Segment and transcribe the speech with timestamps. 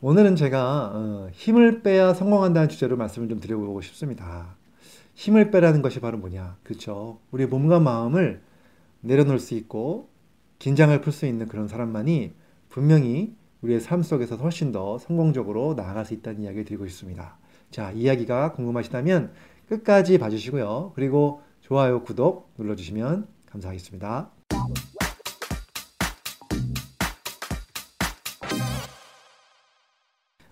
[0.00, 4.56] 오늘은 제가 어, 힘을 빼야 성공한다는 주제로 말씀을 좀 드려보고 싶습니다.
[5.14, 6.56] 힘을 빼라는 것이 바로 뭐냐?
[6.62, 7.18] 그렇죠.
[7.32, 8.40] 우리 몸과 마음을
[9.00, 10.08] 내려놓을 수 있고
[10.60, 12.32] 긴장을 풀 수 있는 그런 사람만이
[12.68, 17.36] 분명히 우리의 삶 속에서 훨씬 더 성공적으로 나아갈 수 있다는 이야기를 드리고 있습니다.
[17.72, 19.32] 자, 이야기가 궁금하시다면
[19.68, 20.92] 끝까지 봐주시고요.
[20.94, 24.30] 그리고 좋아요, 구독 눌러주시면 감사하겠습니다.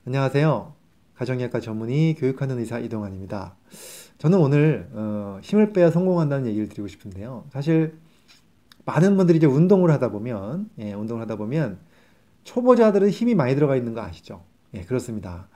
[0.07, 0.75] 안녕하세요.
[1.17, 3.57] 가정의학과 전문의 교육하는 의사 이동환입니다.
[4.19, 7.47] 저는 오늘 어, 힘을 빼야 성공한다는 얘기를 드리고 싶은데요.
[7.51, 7.99] 사실
[8.85, 11.81] 많은 분들이 이제 운동을 하다 보면 예, 운동을 하다 보면
[12.45, 14.45] 초보자들은 힘이 많이 들어가 있는 거 아시죠?
[14.75, 15.49] 예, 그렇습니다.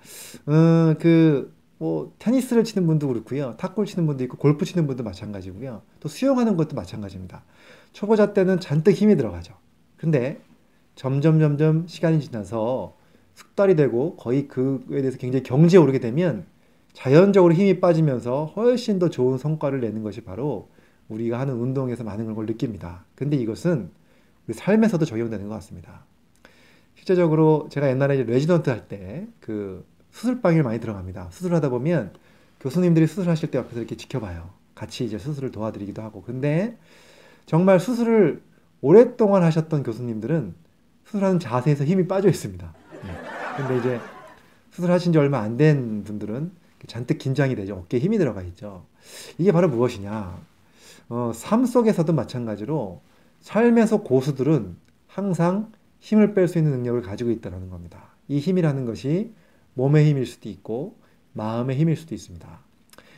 [0.48, 3.56] 음, 그 뭐 테니스를 치는 분도 그렇고요.
[3.56, 5.80] 탁구를 치는 분도 있고 골프 치는 분도 마찬가지고요.
[5.98, 7.42] 또 수영하는 것도 마찬가지입니다.
[7.95, 9.55] 초보자 때는 잔뜩 힘이 들어가죠.
[9.97, 10.42] 근데
[10.95, 12.98] 점점 점점 시간이 지나서
[13.41, 16.45] 숙달이 되고 거의 그에 대해서 굉장히 경지에 오르게 되면
[16.93, 20.69] 자연적으로 힘이 빠지면서 훨씬 더 좋은 성과를 내는 것이 바로
[21.09, 23.05] 우리가 하는 운동에서 많은 걸 느낍니다.
[23.14, 23.91] 근데 이것은
[24.47, 26.05] 우리 삶에서도 적용되는 것 같습니다.
[26.95, 31.29] 실제적으로 제가 옛날에 레지던트 할 때 그 수술방에 많이 들어갑니다.
[31.31, 32.12] 수술하다 보면
[32.61, 34.51] 교수님들이 수술하실 때 옆에서 이렇게 지켜봐요.
[34.75, 36.23] 같이 이제 수술을 도와드리기도 하고.
[36.23, 36.77] 근데
[37.47, 38.42] 정말 수술을
[38.81, 40.55] 오랫동안 하셨던 교수님들은
[41.05, 42.75] 수술하는 자세에서 힘이 빠져 있습니다.
[43.66, 44.00] 근데 이제
[44.70, 46.53] 수술하신 지 얼마 안 된 분들은
[46.86, 47.77] 잔뜩 긴장이 되죠.
[47.77, 48.86] 어깨에 힘이 들어가 있죠.
[49.39, 50.41] 이게 바로 무엇이냐.
[51.11, 53.02] 어, 삶 속에서도 마찬가지로
[53.41, 58.14] 삶에서 고수들은 항상 힘을 뺄 수 있는 능력을 가지고 있다는 겁니다.
[58.28, 59.34] 이 힘이라는 것이
[59.74, 60.97] 몸의 힘일 수도 있고
[61.33, 62.48] 마음의 힘일 수도 있습니다.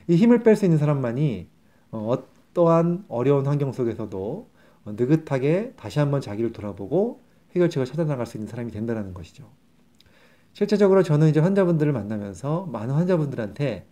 [0.08, 1.48] 이 힘을 뺄 수 있는 사람만이
[1.92, 2.16] 어,
[2.52, 4.48] 어떠한 어려운 환경 속에서도
[4.86, 7.20] 느긋하게 다시 한번 자기를 돌아보고
[7.54, 9.48] 해결책을 찾아나갈 수 있는 사람이 된다는 것이죠.
[10.53, 13.86] 실제적으로 저는 이제 환자분들을 만나면서 많은 환자분들한테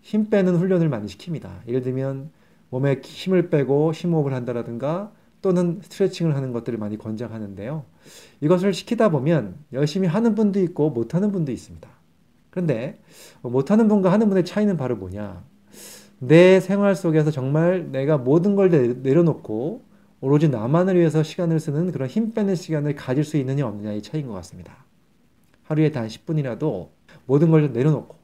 [0.00, 1.66] 힘 빼는 훈련을 많이 시킵니다.
[1.66, 2.30] 예를 들면
[2.70, 7.84] 몸에 힘을 빼고 심호흡을 한다라든가 또는 스트레칭을 하는 것들을 많이 권장하는데요.
[8.40, 11.88] 이것을 시키다 보면 열심히 하는 분도 있고 못하는 분도 있습니다.
[12.50, 13.00] 그런데
[13.42, 15.42] 못하는 분과 하는 분의 차이는 바로 뭐냐?
[16.18, 18.70] 내 생활 속에서 정말 내가 모든 걸
[19.02, 19.82] 내려놓고
[20.20, 24.34] 오로지 나만을 위해서 시간을 쓰는 그런 힘 빼는 시간을 가질 수 있느냐 없느냐의 차이인 것
[24.34, 24.84] 같습니다.
[25.72, 26.90] 하루에 단 10분이라도
[27.26, 28.16] 모든 걸좀 내려놓고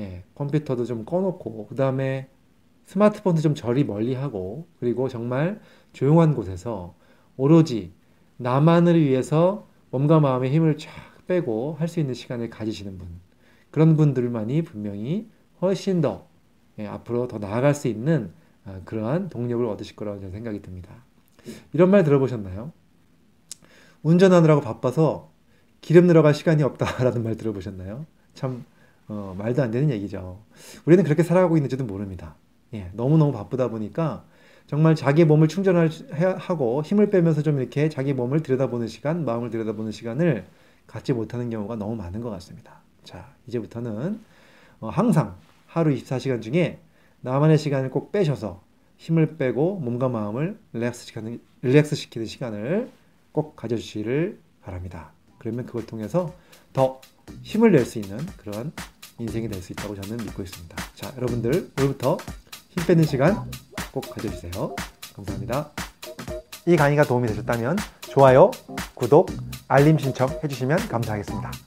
[0.00, 2.28] 예, 컴퓨터도 좀 꺼놓고 그 다음에
[2.86, 5.60] 스마트폰도 좀 저리 멀리하고 그리고 정말
[5.92, 6.94] 조용한 곳에서
[7.36, 7.92] 오로지
[8.36, 10.90] 나만을 위해서 몸과 마음의 힘을 쫙
[11.26, 13.08] 빼고 할 수 있는 시간을 가지시는 분
[13.70, 15.28] 그런 분들만이 분명히
[15.62, 16.26] 훨씬 더
[16.78, 18.32] 예, 앞으로 더 나아갈 수 있는
[18.64, 20.90] 아, 그러한 동력을 얻으실 거라고 저는 생각이 듭니다.
[21.72, 22.72] 이런 말 들어보셨나요?
[24.02, 25.30] 운전하느라고 바빠서
[25.86, 28.06] 기름 들어갈 시간이 없다라는 말 들어보셨나요?
[28.34, 28.64] 참
[29.06, 30.40] 어, 말도 안 되는 얘기죠.
[30.84, 32.34] 우리는 그렇게 살아가고 있는지도 모릅니다.
[32.74, 34.24] 예, 너무너무 바쁘다 보니까
[34.66, 40.44] 정말 자기 몸을 충전하고 힘을 빼면서 좀 이렇게 자기 몸을 들여다보는 시간, 마음을 들여다보는 시간을
[40.88, 42.80] 갖지 못하는 경우가 너무 많은 것 같습니다.
[43.04, 44.18] 자, 이제부터는
[44.80, 45.36] 어, 항상
[45.68, 46.80] 하루 24시간 중에
[47.20, 48.60] 나만의 시간을 꼭 빼셔서
[48.96, 52.90] 힘을 빼고 몸과 마음을 릴렉스 시키는, 릴렉스 시키는 시간을
[53.30, 55.12] 꼭 가져주시기를 바랍니다.
[55.38, 56.32] 그러면 그걸 통해서
[56.72, 57.00] 더
[57.42, 58.72] 힘을 낼 수 있는 그런
[59.18, 60.76] 인생이 될 수 있다고 저는 믿고 있습니다.
[60.94, 62.18] 자, 여러분들 오늘부터
[62.70, 63.50] 힘 빼는 시간
[63.92, 64.74] 꼭 가져주세요.
[65.14, 65.70] 감사합니다.
[66.66, 67.76] 이 강의가 도움이 되셨다면
[68.10, 68.50] 좋아요,
[68.94, 69.30] 구독,
[69.68, 71.65] 알림 신청 해주시면 감사하겠습니다.